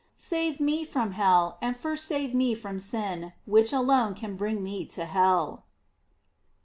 [0.15, 4.83] Save me from hell, and first save me from sin, which alone can bring me
[4.87, 5.65] to hell.